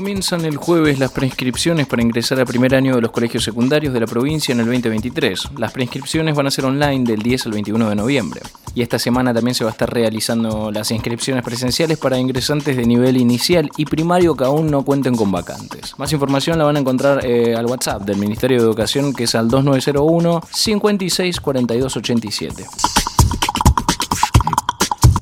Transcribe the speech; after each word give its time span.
Comienzan 0.00 0.46
el 0.46 0.56
jueves 0.56 0.98
las 0.98 1.12
preinscripciones 1.12 1.86
para 1.86 2.00
ingresar 2.00 2.40
al 2.40 2.46
primer 2.46 2.74
año 2.74 2.94
de 2.94 3.02
los 3.02 3.10
colegios 3.10 3.44
secundarios 3.44 3.92
de 3.92 4.00
la 4.00 4.06
provincia 4.06 4.50
en 4.50 4.60
el 4.60 4.64
2023. 4.64 5.58
Las 5.58 5.72
preinscripciones 5.72 6.34
van 6.34 6.46
a 6.46 6.50
ser 6.50 6.64
online 6.64 7.04
del 7.04 7.20
10 7.20 7.44
al 7.44 7.52
21 7.52 7.90
de 7.90 7.96
noviembre. 7.96 8.40
Y 8.74 8.80
esta 8.80 8.98
semana 8.98 9.34
también 9.34 9.54
se 9.54 9.62
va 9.62 9.68
a 9.68 9.72
estar 9.72 9.92
realizando 9.92 10.72
las 10.72 10.90
inscripciones 10.90 11.44
presenciales 11.44 11.98
para 11.98 12.18
ingresantes 12.18 12.78
de 12.78 12.86
nivel 12.86 13.18
inicial 13.18 13.68
y 13.76 13.84
primario 13.84 14.34
que 14.34 14.44
aún 14.44 14.70
no 14.70 14.86
cuenten 14.86 15.14
con 15.14 15.30
vacantes. 15.30 15.92
Más 15.98 16.10
información 16.14 16.56
la 16.56 16.64
van 16.64 16.76
a 16.76 16.80
encontrar 16.80 17.26
eh, 17.26 17.54
al 17.54 17.66
WhatsApp 17.66 18.00
del 18.00 18.16
Ministerio 18.16 18.56
de 18.56 18.64
Educación 18.64 19.12
que 19.12 19.24
es 19.24 19.34
al 19.34 19.50
2901 19.50 20.40
56 20.50 21.40
42 21.42 21.96
87. 21.98 22.64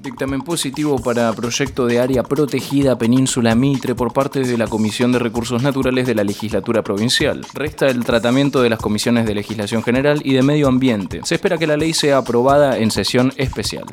Dictamen 0.09 0.41
positivo 0.41 0.99
para 0.99 1.31
proyecto 1.35 1.85
de 1.85 2.01
área 2.01 2.23
protegida 2.23 2.97
Península 2.97 3.55
Mitre 3.55 3.95
por 3.95 4.11
parte 4.11 4.41
de 4.41 4.57
la 4.57 4.67
Comisión 4.67 5.13
de 5.13 5.19
Recursos 5.19 5.63
Naturales 5.63 6.07
de 6.07 6.15
la 6.15 6.25
Legislatura 6.25 6.83
Provincial. 6.83 7.43
Resta 7.53 7.89
el 7.89 8.03
tratamiento 8.07 8.63
de 8.63 8.71
las 8.71 8.79
comisiones 8.79 9.27
de 9.27 9.35
legislación 9.35 9.83
general 9.83 10.23
y 10.25 10.33
de 10.33 10.41
medio 10.43 10.67
ambiente. 10.67 11.21
Se 11.25 11.35
espera 11.35 11.59
que 11.59 11.67
la 11.67 11.77
ley 11.77 11.93
sea 11.93 12.17
aprobada 12.17 12.79
en 12.79 12.91
sesión 12.91 13.35
especial. 13.37 13.85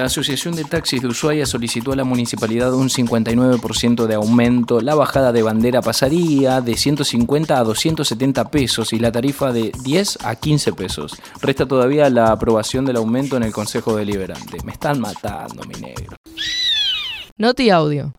La 0.00 0.06
Asociación 0.06 0.56
de 0.56 0.64
Taxis 0.64 1.02
de 1.02 1.08
Ushuaia 1.08 1.44
solicitó 1.44 1.92
a 1.92 1.96
la 1.96 2.04
municipalidad 2.04 2.72
un 2.72 2.88
59% 2.88 4.06
de 4.06 4.14
aumento, 4.14 4.80
la 4.80 4.94
bajada 4.94 5.30
de 5.30 5.42
bandera 5.42 5.82
pasaría 5.82 6.62
de 6.62 6.74
150 6.74 7.58
a 7.58 7.62
270 7.62 8.50
pesos 8.50 8.94
y 8.94 8.98
la 8.98 9.12
tarifa 9.12 9.52
de 9.52 9.72
10 9.84 10.24
a 10.24 10.36
15 10.36 10.72
pesos. 10.72 11.20
Resta 11.42 11.66
todavía 11.66 12.08
la 12.08 12.32
aprobación 12.32 12.86
del 12.86 12.96
aumento 12.96 13.36
en 13.36 13.42
el 13.42 13.52
Consejo 13.52 13.94
Deliberante. 13.94 14.56
Me 14.64 14.72
están 14.72 15.00
matando, 15.00 15.64
mi 15.64 15.78
negro. 15.78 16.16
Noti 17.36 17.68
Audio. 17.68 18.14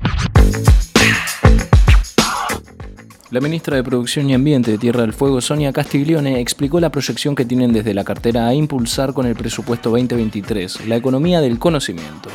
La 3.32 3.40
ministra 3.40 3.78
de 3.78 3.84
Producción 3.84 4.30
y 4.30 4.34
Ambiente 4.34 4.72
de 4.72 4.78
Tierra 4.78 5.04
del 5.04 5.14
Fuego, 5.14 5.40
Sonia 5.40 5.72
Castiglione, 5.72 6.42
explicó 6.42 6.82
la 6.82 6.90
proyección 6.90 7.34
que 7.34 7.46
tienen 7.46 7.72
desde 7.72 7.94
la 7.94 8.04
cartera 8.04 8.46
a 8.46 8.54
impulsar 8.54 9.14
con 9.14 9.26
el 9.26 9.38
presupuesto 9.38 9.90
2023, 9.92 10.86
la 10.86 10.98
economía 10.98 11.40
del 11.40 11.58
conocimiento. 11.58 12.30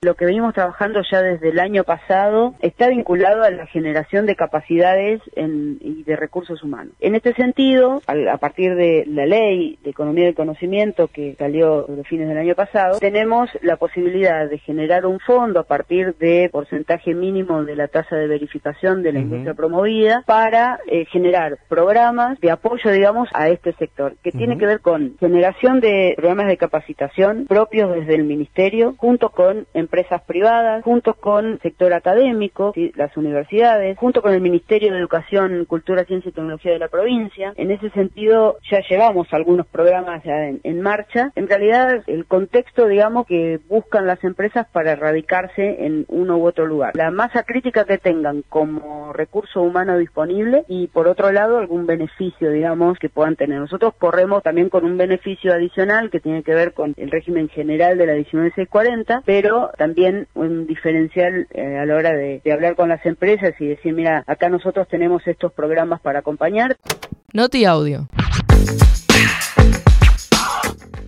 Lo 0.00 0.14
que 0.14 0.26
venimos 0.26 0.54
trabajando 0.54 1.02
ya 1.10 1.22
desde 1.22 1.48
el 1.48 1.58
año 1.58 1.82
pasado 1.82 2.54
está 2.60 2.86
vinculado 2.86 3.42
a 3.42 3.50
la 3.50 3.66
generación 3.66 4.26
de 4.26 4.36
capacidades 4.36 5.20
y 5.34 6.04
de 6.04 6.14
recursos 6.14 6.62
humanos. 6.62 6.94
En 7.00 7.16
este 7.16 7.34
sentido, 7.34 8.00
a, 8.06 8.36
partir 8.36 8.76
de 8.76 9.02
la 9.08 9.26
ley 9.26 9.76
de 9.82 9.90
economía 9.90 10.26
del 10.26 10.36
conocimiento 10.36 11.08
que 11.08 11.34
salió 11.36 11.82
de 11.82 12.04
fines 12.04 12.28
del 12.28 12.38
año 12.38 12.54
pasado, 12.54 13.00
tenemos 13.00 13.50
la 13.60 13.74
posibilidad 13.74 14.48
de 14.48 14.58
generar 14.58 15.04
un 15.04 15.18
fondo 15.18 15.58
a 15.58 15.64
partir 15.64 16.14
de 16.18 16.48
porcentaje 16.52 17.12
mínimo 17.12 17.64
de 17.64 17.74
la 17.74 17.88
tasa 17.88 18.14
de 18.14 18.28
verificación 18.28 19.02
de 19.02 19.12
la 19.12 19.18
industria 19.18 19.54
promovida 19.54 20.22
para 20.26 20.78
eh, 20.86 21.06
generar 21.06 21.58
programas 21.68 22.38
de 22.38 22.52
apoyo, 22.52 22.92
digamos, 22.92 23.28
a 23.34 23.48
este 23.48 23.72
sector, 23.72 24.14
que 24.22 24.30
tiene 24.30 24.58
que 24.58 24.66
ver 24.66 24.78
con 24.78 25.16
generación 25.18 25.80
de 25.80 26.14
programas 26.16 26.46
de 26.46 26.56
capacitación 26.56 27.46
propios 27.48 27.92
desde 27.96 28.14
el 28.14 28.22
ministerio, 28.22 28.94
junto 28.96 29.30
con 29.30 29.66
empresas 29.74 29.87
privadas, 29.88 30.84
junto 30.84 31.14
con 31.14 31.58
sector 31.60 31.92
académico, 31.92 32.72
las 32.94 33.16
universidades, 33.16 33.98
junto 33.98 34.22
con 34.22 34.32
el 34.32 34.40
Ministerio 34.40 34.92
de 34.92 34.98
Educación, 34.98 35.64
Cultura, 35.64 36.04
Ciencia 36.04 36.28
y 36.28 36.32
Tecnología 36.32 36.72
de 36.72 36.78
la 36.78 36.88
provincia. 36.88 37.52
En 37.56 37.70
ese 37.70 37.90
sentido, 37.90 38.58
ya 38.70 38.80
llevamos 38.88 39.28
algunos 39.32 39.66
programas 39.66 40.22
ya 40.24 40.48
en, 40.48 40.80
marcha. 40.80 41.32
En 41.34 41.48
realidad, 41.48 42.02
el 42.06 42.26
contexto, 42.26 42.86
digamos, 42.86 43.26
que 43.26 43.60
buscan 43.68 44.06
las 44.06 44.22
empresas 44.22 44.66
para 44.72 44.92
erradicarse 44.92 45.84
en 45.84 46.04
uno 46.08 46.38
u 46.38 46.46
otro 46.46 46.66
lugar. 46.66 46.94
La 46.94 47.10
masa 47.10 47.42
crítica 47.42 47.84
que 47.84 47.98
tengan 47.98 48.42
como 48.48 49.12
recurso 49.12 49.62
humano 49.62 49.98
disponible 49.98 50.64
y, 50.68 50.86
por 50.88 51.08
otro 51.08 51.32
lado, 51.32 51.58
algún 51.58 51.86
beneficio, 51.86 52.50
digamos, 52.50 52.98
que 52.98 53.08
puedan 53.08 53.36
tener. 53.36 53.58
Nosotros 53.58 53.94
corremos 53.98 54.42
también 54.42 54.68
con 54.68 54.84
un 54.84 54.96
beneficio 54.96 55.52
adicional 55.52 56.10
que 56.10 56.20
tiene 56.20 56.42
que 56.42 56.54
ver 56.54 56.72
con 56.72 56.94
el 56.96 57.10
régimen 57.10 57.48
general 57.48 57.98
de 57.98 58.06
la 58.06 58.14
19640, 58.14 59.22
pero 59.24 59.70
también 59.78 60.26
un 60.34 60.66
diferencial 60.66 61.46
eh, 61.52 61.78
a 61.78 61.86
la 61.86 61.94
hora 61.94 62.12
de, 62.12 62.42
de 62.44 62.52
hablar 62.52 62.76
con 62.76 62.90
las 62.90 63.04
empresas 63.06 63.54
y 63.58 63.66
decir, 63.68 63.94
mira, 63.94 64.24
acá 64.26 64.50
nosotros 64.50 64.86
tenemos 64.88 65.26
estos 65.26 65.52
programas 65.52 66.00
para 66.00 66.18
acompañar. 66.18 66.76
Noti 67.32 67.64
Audio. 67.64 68.08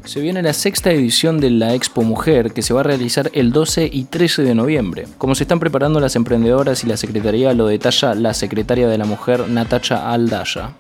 Se 0.05 0.21
viene 0.21 0.43
la 0.43 0.55
sexta 0.55 0.91
edición 0.91 1.41
de 1.41 1.51
la 1.51 1.75
Expo 1.75 2.03
Mujer 2.03 2.53
que 2.53 2.63
se 2.63 2.75
va 2.75 2.81
a 2.81 2.83
realizar 2.83 3.31
el 3.33 3.53
12 3.53 3.89
y 3.93 4.05
13 4.07 4.43
de 4.43 4.55
noviembre. 4.57 5.05
Como 5.19 5.35
se 5.37 5.45
están 5.45 5.61
preparando 5.61 6.01
las 6.01 6.17
emprendedoras 6.17 6.83
y 6.83 6.89
la 6.89 6.97
Secretaría 6.97 7.55
lo 7.55 7.69
detalla 7.69 8.15
la 8.15 8.35
secretaria 8.35 8.89
de 8.89 8.99
la 8.99 9.05
Mujer 9.05 9.49
Natacha 9.49 10.13
Aldaya. 10.13 10.73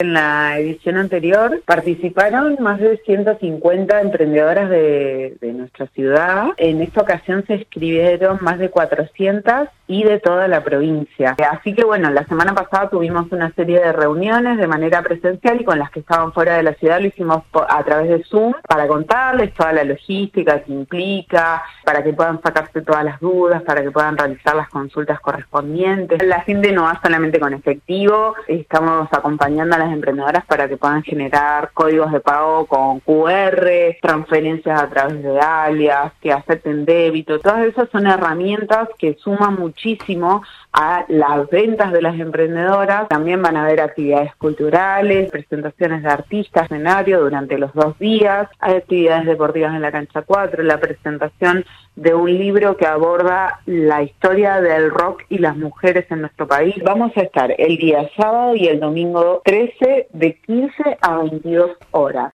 En 0.00 0.12
la 0.12 0.56
edición 0.60 0.96
anterior 0.96 1.60
participaron 1.66 2.56
más 2.60 2.78
de 2.78 2.98
150 2.98 4.00
emprendedoras 4.00 4.70
de, 4.70 5.36
nuestra 5.42 5.88
ciudad. 5.88 6.50
En 6.56 6.80
esta 6.82 7.00
ocasión 7.00 7.44
se 7.48 7.54
escribieron 7.54 8.38
más 8.40 8.60
de 8.60 8.70
400 8.70 9.66
y 9.88 10.04
de 10.04 10.20
toda 10.20 10.46
la 10.46 10.62
provincia. 10.62 11.34
Así 11.50 11.74
que 11.74 11.84
bueno, 11.84 12.10
la 12.10 12.24
semana 12.26 12.54
pasada 12.54 12.90
tuvimos 12.90 13.32
una 13.32 13.50
serie 13.54 13.80
de 13.80 13.92
reuniones 13.92 14.58
de 14.58 14.68
manera 14.68 15.02
presencial 15.02 15.60
y 15.60 15.64
con 15.64 15.80
las 15.80 15.90
que 15.90 16.00
estaban 16.00 16.32
fuera 16.32 16.56
de 16.56 16.62
la 16.62 16.74
ciudad 16.74 17.00
lo 17.00 17.08
hicimos 17.08 17.42
a 17.68 17.82
través 17.82 18.08
de 18.08 18.22
Zoom 18.22 18.52
para 18.68 18.86
contarles 18.86 19.52
toda 19.54 19.72
la 19.72 19.82
logística 19.82 20.62
que 20.62 20.72
implica, 20.72 21.64
para 21.84 22.04
que 22.04 22.12
puedan 22.12 22.40
sacarse 22.40 22.82
todas 22.82 23.04
las 23.04 23.18
dudas, 23.18 23.62
para 23.62 23.82
que 23.82 23.90
puedan 23.90 24.16
realizar 24.16 24.54
las 24.54 24.68
consultas 24.68 25.18
correspondientes. 25.18 26.22
La 26.22 26.42
gente 26.42 26.70
no 26.70 26.84
va 26.84 27.00
solamente 27.02 27.40
con 27.40 27.52
efectivo, 27.52 28.36
estamos 28.46 29.08
acompañando 29.10 29.74
a 29.74 29.78
las 29.78 29.87
emprendedoras 29.92 30.44
para 30.46 30.68
que 30.68 30.76
puedan 30.76 31.02
generar 31.02 31.70
códigos 31.74 32.12
de 32.12 32.20
pago 32.20 32.66
con 32.66 33.00
QR, 33.00 33.96
transferencias 34.00 34.80
a 34.80 34.88
través 34.88 35.22
de 35.22 35.40
alias, 35.40 36.12
que 36.20 36.32
acepten 36.32 36.84
débito. 36.84 37.40
Todas 37.40 37.66
esas 37.66 37.88
son 37.90 38.06
herramientas 38.06 38.88
que 38.98 39.16
suman 39.20 39.56
muchísimo 39.56 40.42
a 40.72 41.04
las 41.08 41.48
ventas 41.50 41.92
de 41.92 42.02
las 42.02 42.18
emprendedoras. 42.18 43.08
También 43.08 43.42
van 43.42 43.56
a 43.56 43.64
haber 43.64 43.80
actividades 43.80 44.34
culturales, 44.36 45.30
presentaciones 45.30 46.02
de 46.02 46.08
artistas, 46.08 46.68
escenario 46.68 47.20
durante 47.20 47.58
los 47.58 47.72
dos 47.74 47.98
días, 47.98 48.48
hay 48.60 48.76
actividades 48.76 49.26
deportivas 49.26 49.74
en 49.74 49.82
la 49.82 49.90
cancha 49.90 50.22
4, 50.22 50.62
la 50.62 50.78
presentación 50.78 51.64
de 51.96 52.14
un 52.14 52.32
libro 52.32 52.76
que 52.76 52.86
aborda 52.86 53.60
la 53.66 54.02
historia 54.02 54.60
del 54.60 54.90
rock 54.90 55.22
y 55.28 55.38
las 55.38 55.56
mujeres 55.56 56.06
en 56.10 56.20
nuestro 56.20 56.46
país. 56.46 56.74
Vamos 56.84 57.10
a 57.16 57.22
estar 57.22 57.52
el 57.58 57.76
día 57.76 58.08
sábado 58.16 58.54
y 58.54 58.68
el 58.68 58.78
domingo 58.78 59.42
13 59.78 60.08
de 60.12 60.40
15 60.46 60.72
a 61.00 61.18
22 61.18 61.70
horas. 61.92 62.32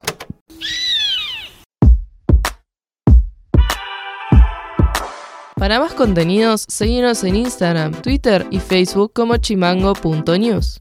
Para 5.56 5.78
más 5.78 5.94
contenidos, 5.94 6.64
seguimos 6.68 7.22
en 7.22 7.36
Instagram, 7.36 7.92
Twitter 8.02 8.46
y 8.50 8.58
Facebook 8.58 9.12
como 9.12 9.36
chimango.news. 9.36 10.80